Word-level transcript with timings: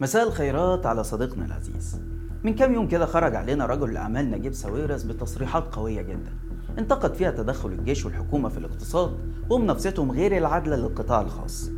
مساء 0.00 0.28
الخيرات 0.28 0.86
على 0.86 1.04
صديقنا 1.04 1.44
العزيز. 1.44 2.00
من 2.44 2.54
كام 2.54 2.74
يوم 2.74 2.88
كده 2.88 3.06
خرج 3.06 3.34
علينا 3.34 3.66
رجل 3.66 3.90
الأعمال 3.90 4.30
نجيب 4.30 4.52
ساويرس 4.54 5.02
بتصريحات 5.02 5.74
قوية 5.74 6.02
جدا. 6.02 6.32
انتقد 6.78 7.14
فيها 7.14 7.30
تدخل 7.30 7.68
الجيش 7.68 8.04
والحكومة 8.04 8.48
في 8.48 8.58
الاقتصاد 8.58 9.18
ومنافستهم 9.50 10.10
غير 10.10 10.36
العادلة 10.36 10.76
للقطاع 10.76 11.20
الخاص. 11.20 11.70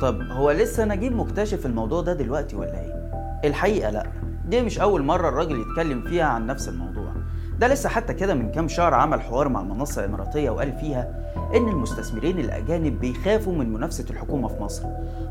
طب 0.00 0.20
هو 0.22 0.50
لسه 0.50 0.84
نجيب 0.84 1.12
مكتشف 1.12 1.66
الموضوع 1.66 2.02
ده 2.02 2.12
دلوقتي 2.12 2.56
ولا 2.56 2.80
إيه؟ 2.80 3.10
الحقيقة 3.48 3.90
لأ. 3.90 4.06
دي 4.48 4.62
مش 4.62 4.80
أول 4.80 5.02
مرة 5.02 5.28
الراجل 5.28 5.60
يتكلم 5.60 6.02
فيها 6.02 6.24
عن 6.24 6.46
نفس 6.46 6.68
الموضوع. 6.68 7.01
ده 7.62 7.68
لسه 7.68 7.88
حتى 7.88 8.14
كده 8.14 8.34
من 8.34 8.50
كام 8.50 8.68
شهر 8.68 8.94
عمل 8.94 9.20
حوار 9.20 9.48
مع 9.48 9.62
منصة 9.62 10.04
إماراتية 10.04 10.50
وقال 10.50 10.72
فيها 10.72 11.08
إن 11.54 11.68
المستثمرين 11.68 12.38
الأجانب 12.38 13.00
بيخافوا 13.00 13.52
من 13.52 13.72
منافسة 13.72 14.04
الحكومة 14.10 14.48
في 14.48 14.62
مصر. 14.62 14.82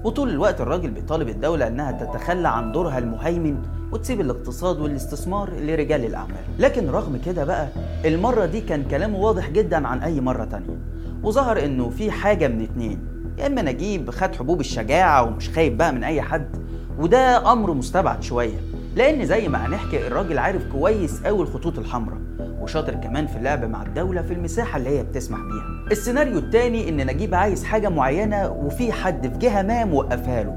وطول 0.03 0.29
الوقت 0.29 0.61
الراجل 0.61 0.91
بيطالب 0.91 1.29
الدولة 1.29 1.67
إنها 1.67 1.91
تتخلى 1.91 2.47
عن 2.47 2.71
دورها 2.71 2.97
المهيمن 2.97 3.57
وتسيب 3.91 4.21
الاقتصاد 4.21 4.79
والاستثمار 4.79 5.49
لرجال 5.59 6.05
الأعمال. 6.05 6.43
لكن 6.59 6.89
رغم 6.89 7.19
كده 7.25 7.45
بقى 7.45 7.67
المرة 8.05 8.45
دي 8.45 8.61
كان 8.61 8.83
كلامه 8.83 9.19
واضح 9.19 9.49
جدا 9.49 9.87
عن 9.87 9.99
أي 9.99 10.21
مرة 10.21 10.45
تانية. 10.45 10.77
وظهر 11.23 11.65
إنه 11.65 11.89
في 11.89 12.11
حاجة 12.11 12.47
من 12.47 12.61
اتنين. 12.61 12.99
يا 13.37 13.47
إما 13.47 13.61
نجيب 13.61 14.09
خد 14.09 14.35
حبوب 14.35 14.59
الشجاعة 14.59 15.23
ومش 15.23 15.49
خايف 15.49 15.73
بقى 15.73 15.93
من 15.93 16.03
أي 16.03 16.21
حد 16.21 16.57
وده 16.99 17.51
أمر 17.51 17.73
مستبعد 17.73 18.23
شوية. 18.23 18.57
لأن 18.95 19.25
زي 19.25 19.47
ما 19.47 19.65
هنحكي 19.65 20.07
الراجل 20.07 20.37
عارف 20.37 20.61
كويس 20.71 21.23
قوي 21.23 21.41
الخطوط 21.41 21.79
الحمراء 21.79 22.17
وشاطر 22.61 22.93
كمان 22.93 23.27
في 23.27 23.35
اللعب 23.37 23.65
مع 23.65 23.81
الدولة 23.83 24.21
في 24.21 24.33
المساحة 24.33 24.77
اللي 24.77 24.89
هي 24.89 25.03
بتسمح 25.03 25.39
بيها. 25.39 25.91
السيناريو 25.91 26.37
التاني 26.37 26.89
إن 26.89 27.07
نجيب 27.07 27.35
عايز 27.35 27.63
حاجة 27.63 27.89
معينة 27.89 28.49
وفي 28.49 28.91
حد 28.91 29.27
في 29.33 29.37
جهة 29.37 29.61
ما 29.61 29.85
موقفها 29.85 30.43
له. 30.43 30.55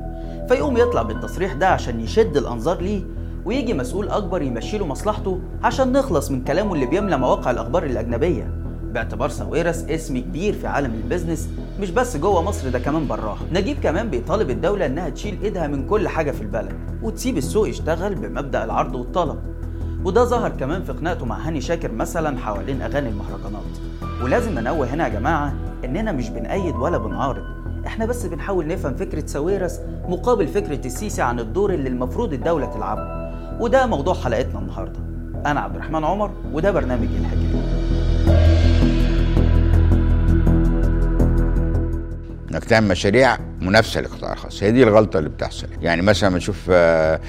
فيقوم 0.48 0.76
يطلع 0.76 1.02
بالتصريح 1.02 1.52
ده 1.52 1.68
عشان 1.68 2.00
يشد 2.00 2.36
الأنظار 2.36 2.80
ليه 2.80 3.02
ويجي 3.44 3.74
مسؤول 3.74 4.08
أكبر 4.08 4.42
يمشي 4.42 4.78
له 4.78 4.86
مصلحته 4.86 5.40
عشان 5.62 5.92
نخلص 5.92 6.30
من 6.30 6.44
كلامه 6.44 6.74
اللي 6.74 6.86
بيملى 6.86 7.16
مواقع 7.18 7.50
الأخبار 7.50 7.82
الأجنبية. 7.84 8.50
باعتبار 8.92 9.28
ساويرس 9.28 9.84
اسم 9.84 10.18
كبير 10.18 10.52
في 10.54 10.66
عالم 10.66 10.94
ال 10.94 11.00
business 11.00 11.48
مش 11.80 11.90
بس 11.90 12.16
جوه 12.16 12.42
مصر 12.42 12.68
ده 12.68 12.78
كمان 12.78 13.06
براها 13.06 13.38
نجيب 13.52 13.80
كمان 13.80 14.10
بيطالب 14.10 14.50
الدولة 14.50 14.86
إنها 14.86 15.08
تشيل 15.08 15.38
إيدها 15.42 15.66
من 15.66 15.86
كل 15.86 16.08
حاجة 16.08 16.30
في 16.30 16.40
البلد 16.40 16.72
وتسيب 17.02 17.36
السوق 17.36 17.68
يشتغل 17.68 18.14
بمبدأ 18.14 18.64
العرض 18.64 18.94
والطلب. 18.94 19.38
وده 20.04 20.24
ظهر 20.24 20.50
كمان 20.50 20.82
في 20.82 20.92
خناقته 20.92 21.26
مع 21.26 21.38
هاني 21.38 21.60
شاكر 21.60 21.92
مثلا 21.92 22.38
حوالين 22.38 22.82
أغاني 22.82 23.08
المهرجانات. 23.08 23.62
ولازم 24.22 24.58
ننوه 24.58 24.86
هنا 24.86 25.04
يا 25.04 25.08
جماعة 25.08 25.54
إننا 25.84 26.12
مش 26.12 26.30
بنأيد 26.30 26.76
ولا 26.76 26.98
بنعارض. 26.98 27.44
إحنا 27.86 28.06
بس 28.06 28.26
بنحاول 28.26 28.66
نفهم 28.66 28.94
فكرة 28.94 29.26
ساويرس 29.26 29.80
مقابل 30.08 30.48
فكرة 30.48 30.86
السيسي 30.86 31.22
عن 31.22 31.40
الدور 31.40 31.74
اللي 31.74 31.88
المفروض 31.88 32.32
الدولة 32.32 32.66
تلعبه. 32.66 33.32
وده 33.60 33.86
موضوع 33.86 34.14
حلقتنا 34.14 34.58
النهارده. 34.58 34.98
أنا 35.46 35.60
عبد 35.60 35.74
الرحمن 35.74 36.04
عمر 36.04 36.30
وده 36.52 36.70
برنامج 36.70 37.08
الحكاية 37.20 37.53
إنك 42.54 42.64
تعمل 42.64 42.88
مشاريع 42.88 43.38
منافسة 43.60 44.00
للقطاع 44.00 44.32
الخاص. 44.32 44.62
هي 44.62 44.70
دي 44.72 44.82
الغلطة 44.82 45.18
اللي 45.18 45.30
بتحصل. 45.30 45.66
يعني 45.80 46.02
مثلا 46.02 46.28
لما 46.28 46.38
نشوف 46.38 46.66
آه، 46.70 47.20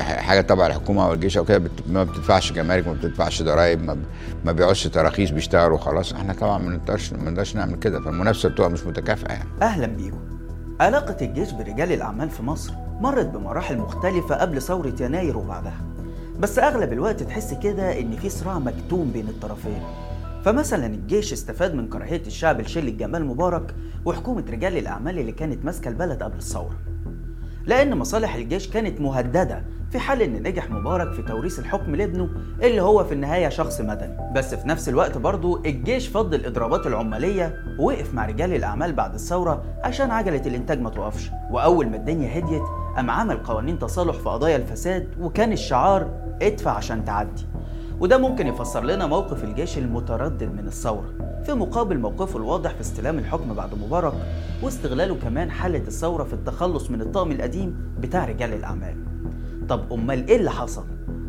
حاجة 0.00 0.40
تبع 0.40 0.66
الحكومة 0.66 1.06
أو 1.06 1.12
الجيش 1.12 1.36
أو 1.38 1.44
كده 1.44 1.70
ما 1.88 2.04
بتدفعش 2.04 2.52
جمارك 2.52 2.86
ما 2.86 2.92
بتدفعش 2.92 3.42
ضرائب 3.42 3.82
ما, 3.82 3.94
ب- 3.94 4.04
ما 4.44 4.52
بيعوزش 4.52 4.86
تراخيص 4.86 5.30
بيشتغلوا 5.30 5.74
وخلاص. 5.76 6.12
إحنا 6.12 6.32
طبعا 6.32 6.58
ما 6.58 6.70
نقدرش 6.76 7.12
ما 7.12 7.30
نقدرش 7.30 7.56
نعمل 7.56 7.76
كده. 7.78 8.00
فالمنافسة 8.00 8.48
بتبقى 8.48 8.70
مش 8.70 8.84
متكافئة 8.86 9.32
يعني. 9.32 9.48
أهلا 9.62 9.86
بيكم. 9.86 10.18
علاقة 10.80 11.16
الجيش 11.24 11.50
برجال 11.50 11.92
الأعمال 11.92 12.30
في 12.30 12.42
مصر 12.42 12.72
مرت 13.00 13.26
بمراحل 13.26 13.78
مختلفة 13.78 14.34
قبل 14.34 14.62
ثورة 14.62 14.94
يناير 15.00 15.36
وبعدها. 15.38 15.80
بس 16.38 16.58
أغلب 16.58 16.92
الوقت 16.92 17.22
تحس 17.22 17.54
كده 17.54 18.00
إن 18.00 18.16
في 18.16 18.28
صراع 18.28 18.58
مكتوم 18.58 19.10
بين 19.12 19.28
الطرفين. 19.28 19.82
فمثلا 20.44 20.86
الجيش 20.86 21.32
استفاد 21.32 21.74
من 21.74 21.88
كراهية 21.88 22.22
الشعب 22.26 22.60
لشلة 22.60 22.90
جمال 22.90 23.24
مبارك 23.24 23.74
وحكومة 24.04 24.44
رجال 24.50 24.76
الأعمال 24.76 25.18
اللي 25.18 25.32
كانت 25.32 25.64
ماسكة 25.64 25.88
البلد 25.88 26.22
قبل 26.22 26.36
الثورة. 26.36 26.76
لأن 27.66 27.98
مصالح 27.98 28.34
الجيش 28.34 28.68
كانت 28.68 29.00
مهددة 29.00 29.64
في 29.90 29.98
حال 29.98 30.22
إن 30.22 30.42
نجح 30.42 30.70
مبارك 30.70 31.12
في 31.12 31.22
توريث 31.22 31.58
الحكم 31.58 31.96
لابنه 31.96 32.28
اللي 32.62 32.80
هو 32.80 33.04
في 33.04 33.14
النهاية 33.14 33.48
شخص 33.48 33.80
مدني. 33.80 34.32
بس 34.34 34.54
في 34.54 34.68
نفس 34.68 34.88
الوقت 34.88 35.18
برضو 35.18 35.64
الجيش 35.66 36.08
فض 36.08 36.34
الإضرابات 36.34 36.86
العمالية 36.86 37.54
ووقف 37.78 38.14
مع 38.14 38.26
رجال 38.26 38.54
الأعمال 38.54 38.92
بعد 38.92 39.14
الثورة 39.14 39.64
عشان 39.84 40.10
عجلة 40.10 40.42
الإنتاج 40.46 40.80
ما 40.80 40.90
توقفش 40.90 41.30
وأول 41.50 41.88
ما 41.88 41.96
الدنيا 41.96 42.38
هديت 42.38 42.62
قام 42.96 43.10
عمل 43.10 43.36
قوانين 43.36 43.78
تصالح 43.78 44.16
في 44.16 44.28
قضايا 44.28 44.56
الفساد 44.56 45.08
وكان 45.20 45.52
الشعار 45.52 46.10
ادفع 46.42 46.70
عشان 46.70 47.04
تعدي. 47.04 47.46
وده 48.00 48.18
ممكن 48.18 48.46
يفسر 48.46 48.84
لنا 48.84 49.06
موقف 49.06 49.44
الجيش 49.44 49.78
المتردد 49.78 50.52
من 50.52 50.66
الثورة 50.66 51.04
في 51.46 51.54
مقابل 51.54 51.98
موقفه 51.98 52.36
الواضح 52.38 52.74
في 52.74 52.80
استلام 52.80 53.18
الحكم 53.18 53.54
بعد 53.54 53.74
مبارك 53.74 54.12
واستغلاله 54.62 55.14
كمان 55.14 55.50
حالة 55.50 55.78
الثورة 55.78 56.24
في 56.24 56.32
التخلص 56.32 56.90
من 56.90 57.00
الطقم 57.00 57.32
القديم 57.32 57.76
بتاع 58.00 58.24
رجال 58.24 58.52
الأعمال. 58.52 58.96
طب 59.68 59.92
أمال 59.92 60.28
إيه 60.28 60.36
اللي 60.36 60.50
حصل؟ 60.50 60.84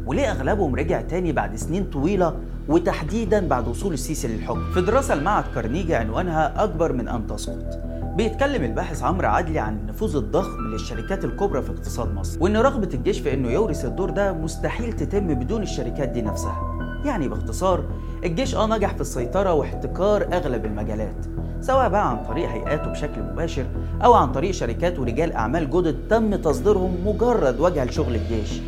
وليه 0.06 0.32
أغلبهم 0.32 0.76
رجع 0.76 1.02
تاني 1.02 1.32
بعد 1.32 1.56
سنين 1.56 1.84
طويلة 1.84 2.36
وتحديدا 2.68 3.48
بعد 3.48 3.68
وصول 3.68 3.94
السيسي 3.94 4.28
للحكم؟ 4.28 4.72
في 4.74 4.82
دراسة 4.82 5.16
لمعهد 5.16 5.46
كارنيجي 5.56 5.96
عنوانها 5.96 6.64
أكبر 6.64 6.94
من 6.94 7.08
أن 7.08 7.28
تسقط. 7.28 7.80
بيتكلم 8.16 8.64
الباحث 8.64 9.04
عمرو 9.04 9.28
عدلي 9.28 9.60
عن 9.60 9.78
النفوذ 9.78 10.16
الضخم 10.16 10.62
للشركات 10.72 11.26
الكبرى 11.26 11.62
في 11.62 11.70
اقتصاد 11.72 12.14
مصر 12.14 12.44
وإن 12.44 12.58
رغبة 12.58 12.90
الجيش 12.94 13.20
في 13.20 13.34
إنه 13.34 13.50
يورث 13.50 13.86
الدور 13.86 14.10
ده 14.10 14.34
مستحيل 14.34 14.94
تتم 14.94 15.34
بدون 15.34 15.62
الشركات 15.62 16.10
دي 16.10 16.22
نفسها. 16.22 16.76
يعني 17.06 17.28
باختصار 17.28 17.84
الجيش 18.24 18.56
آه 18.56 18.68
نجح 18.68 18.94
في 18.96 19.02
السيطرة 19.02 19.54
واحتكار 19.54 20.28
أغلب 20.34 20.66
المجالات 20.66 21.26
سواء 21.62 21.90
بقى 21.90 22.10
عن 22.10 22.24
طريق 22.24 22.50
هيئاته 22.50 22.92
بشكل 22.92 23.22
مباشر 23.24 23.66
أو 24.04 24.14
عن 24.14 24.32
طريق 24.32 24.52
شركات 24.52 25.00
ورجال 25.00 25.34
أعمال 25.34 25.70
جدد 25.70 26.08
تم 26.10 26.36
تصديرهم 26.36 26.98
مجرد 27.08 27.60
وجه 27.60 27.84
لشغل 27.86 28.16
الجيش. 28.16 28.62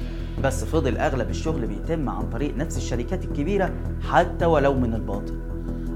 بس 0.44 0.64
فضل 0.64 0.98
أغلب 0.98 1.30
الشغل 1.30 1.66
بيتم 1.68 2.10
عن 2.10 2.30
طريق 2.30 2.58
نفس 2.58 2.78
الشركات 2.78 3.26
الكبيرة 3.26 3.72
حتى 4.12 4.46
ولو 4.46 4.74
من 4.74 4.94
الباطن 4.94 5.36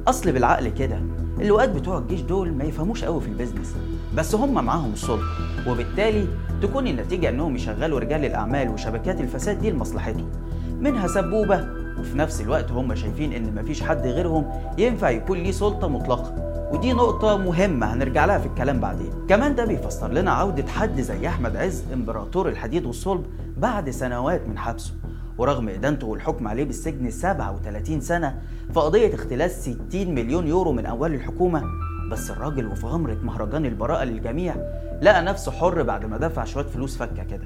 أصل 0.07 0.31
بالعقل 0.31 0.67
كده 0.67 0.99
اللواءات 1.41 1.69
بتوع 1.69 1.97
الجيش 1.97 2.21
دول 2.21 2.53
ما 2.53 2.63
يفهموش 2.63 3.03
قوي 3.03 3.21
في 3.21 3.27
البيزنس 3.27 3.75
بس 4.15 4.35
هم 4.35 4.65
معاهم 4.65 4.93
السلطه 4.93 5.23
وبالتالي 5.67 6.27
تكون 6.61 6.87
النتيجة 6.87 7.29
إنهم 7.29 7.55
يشغلوا 7.55 7.99
رجال 7.99 8.25
الأعمال 8.25 8.69
وشبكات 8.69 9.21
الفساد 9.21 9.59
دي 9.59 9.71
لمصلحتهم. 9.71 10.31
منها 10.79 11.07
سبوبة 11.07 11.67
وفي 11.99 12.17
نفس 12.17 12.41
الوقت 12.41 12.71
هم 12.71 12.95
شايفين 12.95 13.33
إن 13.33 13.55
مفيش 13.55 13.83
حد 13.83 14.07
غيرهم 14.07 14.45
ينفع 14.77 15.09
يكون 15.09 15.37
ليه 15.37 15.51
سلطة 15.51 15.87
مطلقة. 15.87 16.35
ودي 16.73 16.93
نقطة 16.93 17.37
مهمة 17.37 17.93
هنرجع 17.93 18.25
لها 18.25 18.37
في 18.37 18.45
الكلام 18.45 18.79
بعدين. 18.79 19.11
كمان 19.29 19.55
ده 19.55 19.65
بيفسر 19.65 20.11
لنا 20.11 20.31
عودة 20.31 20.67
حد 20.67 21.01
زي 21.01 21.27
أحمد 21.27 21.55
عز 21.55 21.83
إمبراطور 21.93 22.49
الحديد 22.49 22.85
والصلب 22.85 23.25
بعد 23.57 23.89
سنوات 23.89 24.47
من 24.47 24.57
حبسه. 24.57 24.93
ورغم 25.41 25.69
إدانته 25.69 26.07
والحكم 26.07 26.47
عليه 26.47 26.63
بالسجن 26.63 27.09
37 27.09 28.01
سنة 28.01 28.41
في 28.73 28.79
قضية 28.79 29.15
اختلاس 29.15 29.61
60 29.89 30.15
مليون 30.15 30.47
يورو 30.47 30.71
من 30.71 30.85
أموال 30.85 31.13
الحكومة 31.13 31.63
بس 32.11 32.31
الراجل 32.31 32.67
وفي 32.67 32.85
غمرة 32.85 33.17
مهرجان 33.23 33.65
البراءة 33.65 34.03
للجميع 34.03 34.55
لقى 35.01 35.21
نفسه 35.23 35.51
حر 35.51 35.83
بعد 35.83 36.05
ما 36.05 36.17
دفع 36.17 36.43
شوية 36.43 36.63
فلوس 36.65 36.97
فكة 36.97 37.23
كده. 37.23 37.45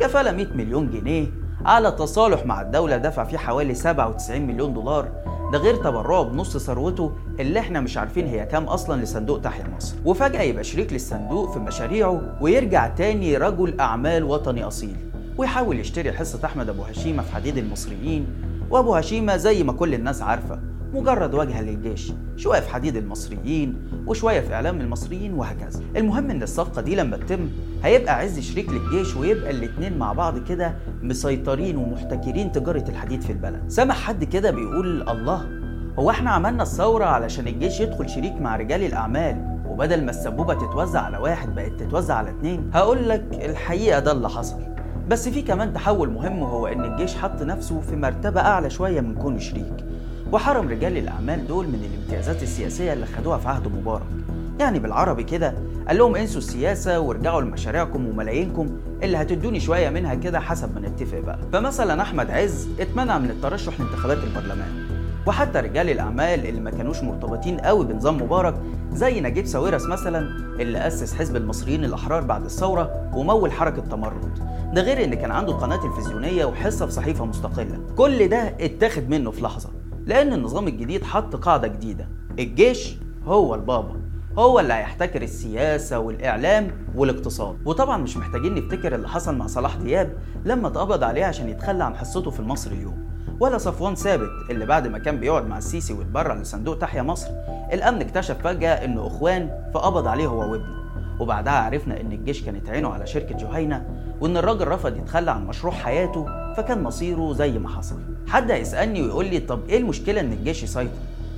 كفالة 0.00 0.32
100 0.32 0.46
مليون 0.54 0.90
جنيه 0.90 1.26
على 1.66 1.90
تصالح 1.92 2.46
مع 2.46 2.60
الدولة 2.60 2.96
دفع 2.96 3.24
فيه 3.24 3.38
حوالي 3.38 3.74
97 3.74 4.40
مليون 4.46 4.74
دولار. 4.74 5.08
ده 5.52 5.58
غير 5.58 5.76
تبرعه 5.76 6.22
بنص 6.22 6.56
ثروته 6.56 7.12
اللي 7.40 7.60
إحنا 7.60 7.80
مش 7.80 7.96
عارفين 7.96 8.26
هي 8.26 8.46
كام 8.46 8.64
أصلا 8.64 9.02
لصندوق 9.02 9.40
تحيا 9.40 9.64
مصر. 9.76 9.96
وفجأة 10.04 10.42
يبقى 10.42 10.64
شريك 10.64 10.92
للصندوق 10.92 11.52
في 11.52 11.58
مشاريعه 11.58 12.38
ويرجع 12.40 12.88
تاني 12.88 13.36
رجل 13.36 13.80
أعمال 13.80 14.24
وطني 14.24 14.64
أصيل. 14.64 14.96
ويحاول 15.36 15.80
يشتري 15.80 16.12
حصة 16.12 16.40
أحمد 16.44 16.68
أبو 16.68 16.82
هشيمة 16.82 17.22
في 17.22 17.32
حديد 17.34 17.56
المصريين 17.58 18.26
وأبو 18.70 18.94
هشيمة 18.96 19.36
زي 19.36 19.62
ما 19.62 19.72
كل 19.72 19.94
الناس 19.94 20.22
عارفة 20.22 20.58
مجرد 20.94 21.34
واجهة 21.34 21.62
للجيش 21.62 22.12
شوية 22.36 22.60
في 22.60 22.68
حديد 22.70 22.96
المصريين 22.96 23.76
وشوية 24.06 24.40
في 24.40 24.54
إعلام 24.54 24.80
المصريين 24.80 25.34
وهكذا. 25.34 25.80
المهم 25.96 26.30
إن 26.30 26.42
الصفقة 26.42 26.82
دي 26.82 26.94
لما 26.96 27.16
تتم 27.16 27.48
هيبقى 27.84 28.18
عز 28.18 28.38
شريك 28.40 28.68
للجيش 28.70 29.16
ويبقى 29.16 29.50
الاتنين 29.50 29.98
مع 29.98 30.12
بعض 30.12 30.38
كده 30.38 30.74
مسيطرين 31.02 31.76
ومحتكرين 31.76 32.52
تجارة 32.52 32.84
الحديد 32.88 33.20
في 33.20 33.32
البلد. 33.32 33.62
سمع 33.68 33.94
حد 33.94 34.24
كده 34.24 34.50
بيقول 34.50 35.08
الله 35.08 35.46
هو 35.98 36.10
إحنا 36.10 36.30
عملنا 36.30 36.62
الثورة 36.62 37.04
علشان 37.04 37.46
الجيش 37.48 37.80
يدخل 37.80 38.08
شريك 38.08 38.40
مع 38.40 38.56
رجال 38.56 38.82
الأعمال 38.82 39.58
وبدل 39.68 40.04
ما 40.04 40.10
السبوبة 40.10 40.54
تتوزع 40.54 41.00
على 41.00 41.18
واحد 41.18 41.54
بقت 41.54 41.72
تتوزع 41.80 42.14
على 42.14 42.30
اتنين؟ 42.30 42.70
هقول 42.74 43.08
لك 43.08 43.24
الحقيقة 43.32 43.98
ده 44.00 44.12
اللي 44.12 44.28
حصل. 44.28 44.73
بس 45.08 45.28
في 45.28 45.42
كمان 45.42 45.72
تحول 45.72 46.10
مهم 46.10 46.38
وهو 46.38 46.66
إن 46.66 46.84
الجيش 46.84 47.14
حط 47.14 47.42
نفسه 47.42 47.80
في 47.80 47.96
مرتبة 47.96 48.40
أعلى 48.40 48.70
شوية 48.70 49.00
من 49.00 49.14
كونه 49.14 49.38
شريك. 49.38 49.84
وحرم 50.32 50.68
رجال 50.68 50.96
الأعمال 50.96 51.46
دول 51.46 51.66
من 51.66 51.88
الامتيازات 51.92 52.42
السياسية 52.42 52.92
اللي 52.92 53.06
خدوها 53.06 53.38
في 53.38 53.48
عهد 53.48 53.68
مبارك. 53.68 54.06
يعني 54.60 54.78
بالعربي 54.78 55.22
كده 55.22 55.54
قال 55.88 55.98
لهم 55.98 56.16
انسوا 56.16 56.38
السياسة 56.38 57.00
وارجعوا 57.00 57.40
لمشاريعكم 57.40 58.08
وملايينكم 58.08 58.76
اللي 59.02 59.16
هتدوني 59.16 59.60
شوية 59.60 59.90
منها 59.90 60.14
كده 60.14 60.40
حسب 60.40 60.74
ما 60.74 60.88
نتفق 60.88 61.18
بقى. 61.18 61.38
فمثلا 61.52 62.02
أحمد 62.02 62.30
عز 62.30 62.68
اتمنع 62.80 63.18
من 63.18 63.30
الترشح 63.30 63.80
لانتخابات 63.80 64.18
البرلمان. 64.18 64.84
وحتى 65.26 65.60
رجال 65.60 65.90
الأعمال 65.90 66.46
اللي 66.46 66.60
ما 66.60 66.70
كانوش 66.70 67.02
مرتبطين 67.02 67.58
قوي 67.60 67.86
بنظام 67.86 68.22
مبارك 68.22 68.54
زي 68.94 69.20
نجيب 69.20 69.46
ساويرس 69.46 69.86
مثلا 69.86 70.18
اللي 70.60 70.86
أسس 70.86 71.14
حزب 71.14 71.36
المصريين 71.36 71.84
الأحرار 71.84 72.22
بعد 72.22 72.44
الثورة 72.44 73.10
ومول 73.14 73.52
حركة 73.52 73.82
تمرد. 73.82 74.38
ده 74.74 74.82
غير 74.82 75.04
إن 75.04 75.14
كان 75.14 75.30
عنده 75.30 75.52
قناة 75.52 75.76
تلفزيونية 75.76 76.44
وحصة 76.44 76.86
في 76.86 76.92
صحيفة 76.92 77.24
مستقلة. 77.24 77.80
كل 77.96 78.28
ده 78.28 78.38
اتاخد 78.60 79.08
منه 79.08 79.30
في 79.30 79.42
لحظة 79.42 79.68
لأن 80.06 80.32
النظام 80.32 80.68
الجديد 80.68 81.04
حط 81.04 81.36
قاعدة 81.36 81.68
جديدة. 81.68 82.08
الجيش 82.38 82.96
هو 83.24 83.54
البابا 83.54 83.96
هو 84.38 84.60
اللي 84.60 84.74
هيحتكر 84.74 85.22
السياسة 85.22 85.98
والإعلام 85.98 86.70
والاقتصاد. 86.94 87.56
وطبعا 87.64 87.96
مش 87.96 88.16
محتاجين 88.16 88.54
نفتكر 88.54 88.94
اللي 88.94 89.08
حصل 89.08 89.36
مع 89.36 89.46
صلاح 89.46 89.76
دياب 89.76 90.12
لما 90.44 90.68
اتقبض 90.68 91.04
عليه 91.04 91.24
عشان 91.24 91.48
يتخلى 91.48 91.84
عن 91.84 91.96
حصته 91.96 92.30
في 92.30 92.40
المصري 92.40 92.74
اليوم. 92.74 93.03
ولا 93.40 93.58
صفوان 93.58 93.94
ثابت 93.94 94.30
اللي 94.50 94.66
بعد 94.66 94.86
ما 94.86 94.98
كان 94.98 95.20
بيقعد 95.20 95.46
مع 95.46 95.58
السيسي 95.58 95.92
ويتبرع 95.92 96.34
لصندوق 96.34 96.78
تحيا 96.78 97.02
مصر 97.02 97.28
الأمن 97.72 98.00
اكتشف 98.00 98.36
فجأة 98.44 98.84
إنه 98.84 99.06
إخوان 99.06 99.50
فقبض 99.74 100.06
عليه 100.06 100.26
هو 100.26 100.38
وابنه. 100.52 100.84
وبعدها 101.20 101.52
عرفنا 101.52 102.00
إن 102.00 102.12
الجيش 102.12 102.42
كانت 102.42 102.68
عينه 102.68 102.88
على 102.88 103.06
شركة 103.06 103.36
جهينة 103.36 103.86
وإن 104.20 104.36
الراجل 104.36 104.68
رفض 104.68 104.96
يتخلى 104.96 105.30
عن 105.30 105.46
مشروع 105.46 105.72
حياته 105.74 106.26
فكان 106.56 106.82
مصيره 106.82 107.32
زي 107.32 107.58
ما 107.58 107.68
حصل. 107.68 107.96
حد 108.28 108.50
هيسألني 108.50 109.02
ويقول 109.02 109.26
لي 109.26 109.38
طب 109.40 109.60
إيه 109.68 109.78
المشكلة 109.78 110.20
إن 110.20 110.32
الجيش 110.32 110.62
يسيطر؟ 110.62 110.90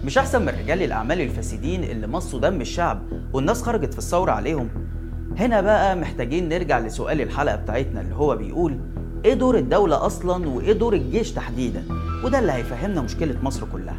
مش 0.05 0.19
أحسن 0.19 0.43
من 0.43 0.49
رجال 0.49 0.83
الأعمال 0.83 1.21
الفاسدين 1.21 1.85
اللي 1.85 2.07
مصوا 2.07 2.41
دم 2.41 2.61
الشعب 2.61 3.03
والناس 3.33 3.63
خرجت 3.63 3.93
في 3.93 3.99
الثورة 3.99 4.33
عليهم؟ 4.33 4.69
هنا 5.39 5.61
بقى 5.61 5.97
محتاجين 5.97 6.49
نرجع 6.49 6.79
لسؤال 6.79 7.21
الحلقة 7.21 7.57
بتاعتنا 7.57 8.01
اللي 8.01 8.15
هو 8.15 8.37
بيقول 8.37 8.79
إيه 9.26 9.34
دور 9.34 9.58
الدولة 9.58 10.06
أصلا 10.06 10.49
وإيه 10.49 10.73
دور 10.73 10.94
الجيش 10.94 11.32
تحديدا؟ 11.32 11.82
وده 12.25 12.38
اللي 12.38 12.52
هيفهمنا 12.52 13.00
مشكلة 13.00 13.37
مصر 13.43 13.67
كلها. 13.73 13.96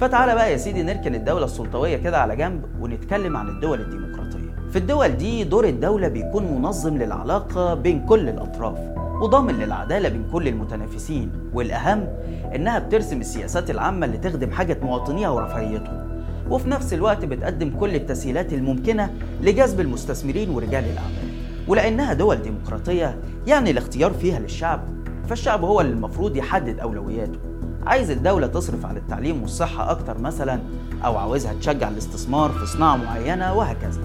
فتعالى 0.00 0.34
بقى 0.34 0.52
يا 0.52 0.56
سيدي 0.56 0.82
نركن 0.82 1.14
الدولة 1.14 1.44
السلطوية 1.44 1.96
كده 1.96 2.18
على 2.18 2.36
جنب 2.36 2.62
ونتكلم 2.80 3.36
عن 3.36 3.48
الدول 3.48 3.80
الديمقراطية. 3.80 4.52
في 4.70 4.78
الدول 4.78 5.08
دي 5.08 5.44
دور 5.44 5.64
الدولة 5.68 6.08
بيكون 6.08 6.44
منظم 6.44 6.96
للعلاقة 6.98 7.74
بين 7.74 8.06
كل 8.06 8.28
الأطراف 8.28 8.78
وضامن 9.22 9.54
للعدالة 9.54 10.08
بين 10.08 10.24
كل 10.32 10.48
المتنافسين 10.48 11.30
والأهم 11.54 12.08
إنها 12.54 12.78
بترسم 12.78 13.20
السياسات 13.20 13.70
العامة 13.70 14.06
اللي 14.06 14.18
تخدم 14.18 14.50
حاجة 14.50 14.78
مواطنيها 14.82 15.28
ورفاهيتهم 15.28 16.22
وفي 16.50 16.70
نفس 16.70 16.94
الوقت 16.94 17.24
بتقدم 17.24 17.70
كل 17.80 17.94
التسهيلات 17.94 18.52
الممكنة 18.52 19.10
لجذب 19.42 19.80
المستثمرين 19.80 20.50
ورجال 20.50 20.84
الأعمال. 20.84 21.32
ولأنها 21.68 22.12
دول 22.12 22.36
ديمقراطية 22.36 23.16
يعني 23.46 23.70
الاختيار 23.70 24.12
فيها 24.12 24.38
للشعب 24.38 24.80
فالشعب 25.28 25.64
هو 25.64 25.80
اللي 25.80 25.92
المفروض 25.92 26.36
يحدد 26.36 26.78
أولوياته. 26.80 27.38
عايز 27.86 28.10
الدولة 28.10 28.46
تصرف 28.46 28.86
على 28.86 28.98
التعليم 28.98 29.42
والصحة 29.42 29.90
أكتر 29.90 30.18
مثلا 30.18 30.60
أو 31.04 31.16
عاوزها 31.16 31.54
تشجع 31.54 31.88
الاستثمار 31.88 32.50
في 32.50 32.66
صناعة 32.66 32.96
معينة 32.96 33.54
وهكذا. 33.54 34.00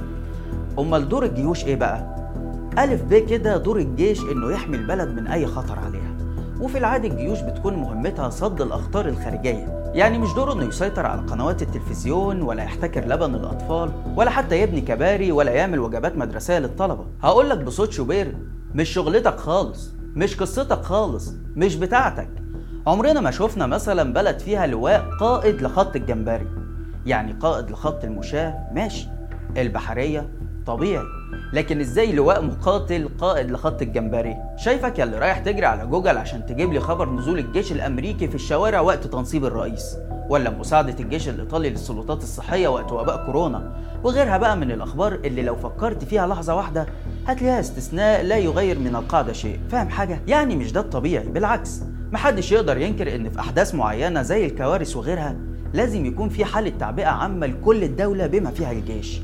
أمال 0.79 1.09
دور 1.09 1.25
الجيوش 1.25 1.65
إيه 1.65 1.75
بقى؟ 1.75 2.15
ألف 2.77 3.03
ب 3.03 3.13
كده 3.13 3.57
دور 3.57 3.77
الجيش 3.79 4.21
إنه 4.21 4.51
يحمي 4.51 4.77
البلد 4.77 5.09
من 5.09 5.27
أي 5.27 5.45
خطر 5.45 5.79
عليها. 5.79 6.17
وفي 6.61 6.77
العادة 6.77 7.07
الجيوش 7.07 7.41
بتكون 7.41 7.75
مهمتها 7.75 8.29
صد 8.29 8.61
الأخطار 8.61 9.07
الخارجية. 9.07 9.91
يعني 9.93 10.17
مش 10.17 10.33
دوره 10.33 10.53
إنه 10.53 10.65
يسيطر 10.65 11.05
على 11.05 11.21
قنوات 11.21 11.61
التلفزيون 11.61 12.41
ولا 12.41 12.63
يحتكر 12.63 13.05
لبن 13.05 13.35
الأطفال 13.35 13.91
ولا 14.15 14.29
حتى 14.29 14.61
يبني 14.61 14.81
كباري 14.81 15.31
ولا 15.31 15.51
يعمل 15.51 15.79
وجبات 15.79 16.17
مدرسية 16.17 16.59
للطلبة. 16.59 17.05
هقول 17.23 17.49
لك 17.49 17.57
بصوت 17.57 17.91
شوبير 17.91 18.35
مش 18.75 18.89
شغلتك 18.89 19.37
خالص 19.39 19.93
مش 20.15 20.35
قصتك 20.35 20.81
خالص 20.81 21.33
مش 21.55 21.75
بتاعتك. 21.75 22.29
عمرنا 22.87 23.21
ما 23.21 23.31
شفنا 23.31 23.67
مثلا 23.67 24.13
بلد 24.13 24.39
فيها 24.39 24.67
لواء 24.67 25.05
قائد 25.19 25.61
لخط 25.61 25.95
الجمبري. 25.95 26.47
يعني 27.05 27.33
قائد 27.33 27.71
لخط 27.71 28.03
المشاة 28.03 28.67
ماشي. 28.73 29.07
البحرية 29.57 30.29
طبيعي. 30.65 31.05
لكن 31.53 31.79
إزاي 31.79 32.11
لواء 32.11 32.41
مقاتل 32.41 33.09
قائد 33.19 33.51
لخط 33.51 33.81
الجمبري؟ 33.81 34.35
شايفك 34.57 35.01
اللي 35.01 35.19
رايح 35.19 35.39
تجري 35.39 35.65
على 35.65 35.85
جوجل 35.85 36.17
عشان 36.17 36.45
تجيب 36.45 36.73
لي 36.73 36.79
خبر 36.79 37.09
نزول 37.09 37.39
الجيش 37.39 37.71
الأمريكي 37.71 38.27
في 38.27 38.35
الشوارع 38.35 38.79
وقت 38.79 39.07
تنصيب 39.07 39.45
الرئيس. 39.45 39.97
ولا 40.29 40.49
مساعدة 40.49 40.95
الجيش 40.99 41.29
الإيطالي 41.29 41.69
للسلطات 41.69 42.23
الصحية 42.23 42.67
وقت 42.67 42.91
وباء 42.91 43.25
كورونا. 43.25 43.71
وغيرها 44.03 44.37
بقى 44.37 44.57
من 44.57 44.71
الأخبار 44.71 45.13
اللي 45.13 45.41
لو 45.41 45.55
فكرت 45.55 46.03
فيها 46.03 46.27
لحظة 46.27 46.55
واحدة 46.55 46.85
هتلاقيها 47.27 47.59
استثناء 47.59 48.23
لا 48.23 48.37
يغير 48.37 48.79
من 48.79 48.95
القاعدة 48.95 49.33
شيء. 49.33 49.59
فاهم 49.69 49.89
حاجة؟ 49.89 50.19
يعني 50.27 50.55
مش 50.55 50.71
ده 50.71 50.79
الطبيعي 50.79 51.27
بالعكس. 51.27 51.81
محدش 52.11 52.51
يقدر 52.51 52.77
ينكر 52.77 53.15
إن 53.15 53.29
في 53.29 53.39
أحداث 53.39 53.75
معينة 53.75 54.21
زي 54.21 54.45
الكوارث 54.45 54.95
وغيرها 54.95 55.35
لازم 55.73 56.05
يكون 56.05 56.29
في 56.29 56.45
حالة 56.45 56.69
تعبئة 56.79 57.07
عامة 57.07 57.47
لكل 57.47 57.83
الدولة 57.83 58.27
بما 58.27 58.51
فيها 58.51 58.71
الجيش. 58.71 59.21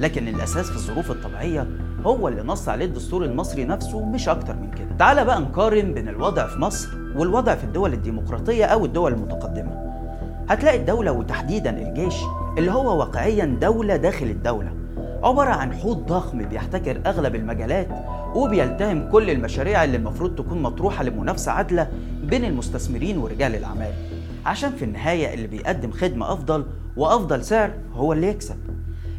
لكن 0.00 0.28
الأساس 0.28 0.70
في 0.70 0.76
الظروف 0.76 1.10
الطبيعية 1.10 1.66
هو 2.06 2.28
اللي 2.28 2.42
نص 2.42 2.68
عليه 2.68 2.84
الدستور 2.84 3.24
المصري 3.24 3.64
نفسه 3.64 4.04
مش 4.04 4.28
أكتر 4.28 4.56
من 4.56 4.70
كده. 4.70 4.88
تعال 4.98 5.24
بقى 5.24 5.40
نقارن 5.40 5.94
بين 5.94 6.08
الوضع 6.08 6.46
في 6.46 6.58
مصر 6.58 6.88
والوضع 7.16 7.54
في 7.54 7.64
الدول 7.64 7.92
الديمقراطية 7.92 8.64
أو 8.64 8.84
الدول 8.84 9.12
المتقدمة. 9.12 9.85
هتلاقي 10.48 10.76
الدولة 10.76 11.12
وتحديدا 11.12 11.70
الجيش 11.88 12.14
اللي 12.58 12.70
هو 12.72 12.98
واقعيا 12.98 13.44
دولة 13.60 13.96
داخل 13.96 14.26
الدولة 14.26 14.72
عبارة 15.22 15.50
عن 15.50 15.72
حوض 15.72 16.06
ضخم 16.06 16.38
بيحتكر 16.48 17.00
أغلب 17.06 17.34
المجالات 17.34 17.88
وبيلتهم 18.34 19.10
كل 19.10 19.30
المشاريع 19.30 19.84
اللي 19.84 19.96
المفروض 19.96 20.34
تكون 20.34 20.62
مطروحة 20.62 21.04
لمنافسة 21.04 21.52
عادلة 21.52 21.88
بين 22.24 22.44
المستثمرين 22.44 23.18
ورجال 23.18 23.54
الأعمال. 23.54 23.92
عشان 24.46 24.70
في 24.70 24.84
النهاية 24.84 25.34
اللي 25.34 25.46
بيقدم 25.46 25.90
خدمة 25.90 26.32
أفضل 26.32 26.66
وأفضل 26.96 27.44
سعر 27.44 27.70
هو 27.94 28.12
اللي 28.12 28.26
يكسب. 28.26 28.56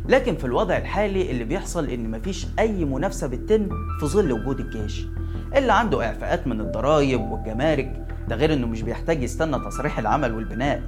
لكن 0.09 0.35
في 0.35 0.45
الوضع 0.45 0.77
الحالي 0.77 1.31
اللي 1.31 1.43
بيحصل 1.43 1.89
إن 1.89 2.11
مفيش 2.11 2.47
أي 2.59 2.85
منافسة 2.85 3.27
بتتم 3.27 3.69
في 3.99 4.05
ظل 4.05 4.31
وجود 4.31 4.59
الجيش 4.59 5.05
اللي 5.55 5.73
عنده 5.73 6.05
إعفاءات 6.05 6.47
من 6.47 6.61
الضرايب 6.61 7.21
والجمارك 7.31 8.05
ده 8.27 8.35
غير 8.35 8.53
إنه 8.53 8.67
مش 8.67 8.81
بيحتاج 8.81 9.23
يستنى 9.23 9.59
تصريح 9.59 9.99
العمل 9.99 10.33
والبناء. 10.35 10.81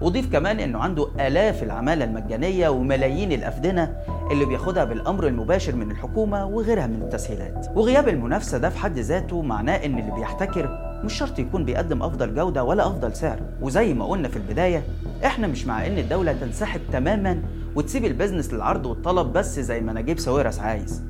وضيف 0.00 0.32
كمان 0.32 0.60
إنه 0.60 0.78
عنده 0.78 1.08
آلاف 1.26 1.62
العمالة 1.62 2.04
المجانية 2.04 2.68
وملايين 2.68 3.32
الأفدنة 3.32 3.96
اللي 4.30 4.44
بياخدها 4.44 4.84
بالأمر 4.84 5.26
المباشر 5.26 5.74
من 5.76 5.90
الحكومة 5.90 6.46
وغيرها 6.46 6.86
من 6.86 7.02
التسهيلات. 7.02 7.66
وغياب 7.74 8.08
المنافسة 8.08 8.58
ده 8.58 8.68
في 8.70 8.78
حد 8.78 8.98
ذاته 8.98 9.42
معناه 9.42 9.76
إن 9.76 9.98
اللي 9.98 10.12
بيحتكر 10.12 10.68
مش 11.04 11.12
شرط 11.14 11.38
يكون 11.38 11.64
بيقدم 11.64 12.02
أفضل 12.02 12.34
جودة 12.34 12.64
ولا 12.64 12.86
أفضل 12.86 13.16
سعر. 13.16 13.40
وزي 13.60 13.94
ما 13.94 14.06
قلنا 14.06 14.28
في 14.28 14.36
البداية 14.36 14.82
إحنا 15.24 15.46
مش 15.46 15.66
مع 15.66 15.86
إن 15.86 15.98
الدولة 15.98 16.32
تنسحب 16.32 16.80
تماما 16.92 17.42
وتسيب 17.74 18.04
ال 18.04 18.10
business 18.10 18.54
للعرض 18.54 18.86
والطلب 18.86 19.32
بس 19.32 19.60
زي 19.60 19.80
ما 19.80 19.92
نجيب 19.92 20.18
ساويرس 20.18 20.58
عايز. 20.58 21.02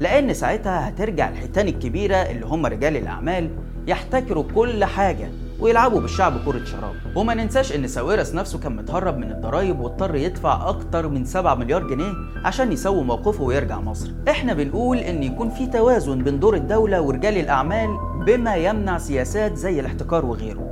لأن 0.00 0.34
ساعتها 0.34 0.88
هترجع 0.88 1.28
الحيتان 1.28 1.68
الكبيرة 1.68 2.16
اللي 2.16 2.46
هم 2.46 2.66
رجال 2.66 2.96
الأعمال 2.96 3.50
يحتكروا 3.86 4.44
كل 4.54 4.84
حاجة. 4.84 5.28
ويلعبوا 5.60 6.00
بالشعب 6.00 6.32
كرة 6.44 6.64
شراب. 6.64 6.94
وما 7.16 7.34
ننساش 7.34 7.72
إن 7.72 7.86
ساويرس 7.86 8.34
نفسه 8.34 8.58
كان 8.58 8.76
متهرب 8.76 9.18
من 9.18 9.30
الضرايب 9.30 9.80
واضطر 9.80 10.14
يدفع 10.14 10.68
أكتر 10.68 11.08
من 11.08 11.24
7 11.24 11.54
مليار 11.54 11.86
جنيه 11.86 12.12
عشان 12.44 12.72
يسوي 12.72 13.04
موقفه 13.04 13.44
ويرجع 13.44 13.80
مصر. 13.80 14.10
إحنا 14.28 14.54
بنقول 14.54 14.98
إن 14.98 15.22
يكون 15.22 15.50
في 15.50 15.66
توازن 15.66 16.18
بين 16.18 16.40
دور 16.40 16.54
الدولة 16.56 17.00
ورجال 17.00 17.38
الأعمال 17.38 17.88
بما 18.26 18.56
يمنع 18.56 18.98
سياسات 18.98 19.56
زي 19.56 19.80
الاحتكار 19.80 20.26
وغيره. 20.26 20.68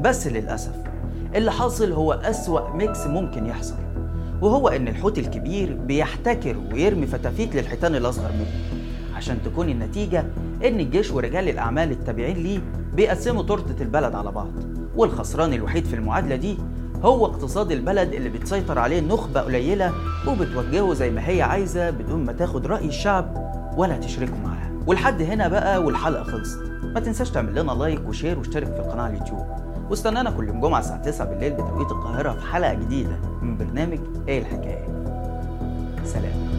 بس 0.00 0.26
للأسف 0.26 0.74
اللي 1.34 1.52
حاصل 1.52 1.92
هو 1.92 2.12
أسوأ 2.12 2.76
mix 2.76 3.06
ممكن 3.06 3.46
يحصل 3.46 3.74
وهو 4.42 4.68
إن 4.68 4.88
الحوت 4.88 5.18
الكبير 5.18 5.78
بيحتكر 5.86 6.56
ويرمي 6.72 7.06
فتافيت 7.06 7.54
للحيتان 7.54 7.94
الأصغر 7.94 8.32
منه. 8.32 8.80
عشان 9.16 9.38
تكون 9.44 9.68
النتيجة 9.68 10.24
إن 10.64 10.80
الجيش 10.80 11.10
ورجال 11.10 11.48
الأعمال 11.48 11.90
التابعين 11.90 12.36
ليه 12.36 12.60
بيقسموا 13.00 13.42
تورتة 13.42 13.82
البلد 13.82 14.14
على 14.14 14.30
بعض 14.32 14.50
والخسران 14.96 15.52
الوحيد 15.52 15.84
في 15.84 15.96
المعادلة 15.96 16.36
دي 16.36 16.58
هو 17.02 17.26
اقتصاد 17.26 17.72
البلد 17.72 18.12
اللي 18.12 18.28
بتسيطر 18.28 18.78
عليه 18.78 19.00
نخبة 19.00 19.40
قليلة 19.40 19.92
وبتوجهه 20.28 20.94
زي 20.94 21.10
ما 21.10 21.28
هي 21.28 21.42
عايزة 21.42 21.90
بدون 21.90 22.24
ما 22.24 22.32
تاخد 22.32 22.66
رأي 22.66 22.86
الشعب 22.88 23.52
ولا 23.76 23.96
تشركه 23.96 24.36
معاها 24.44 24.72
ولحد 24.86 25.22
هنا 25.22 25.48
بقى 25.48 25.82
والحلقة 25.84 26.22
خلصت. 26.22 26.58
ما 26.94 27.00
تنساش 27.00 27.30
تعمل 27.30 27.62
لنا 27.62 27.72
like 27.72 28.08
و 28.08 28.13
share 28.13 28.38
واشترك 28.38 28.66
في 28.74 28.80
القناة 28.80 29.02
على 29.02 29.12
اليوتيوب. 29.14 29.46
واستنانا 29.90 30.30
كل 30.30 30.48
يوم 30.48 30.60
جمعة 30.60 30.78
الساعة 30.80 31.02
9 31.02 31.26
بالليل 31.28 31.52
بتوقيت 31.52 31.90
القاهرة 31.92 32.32
في 32.32 32.46
حلقة 32.52 32.74
جديدة 32.74 33.16
من 33.42 33.56
برنامج 33.56 33.98
إيه 34.28 34.38
الحكاية. 34.40 34.86
سلام. 36.04 36.50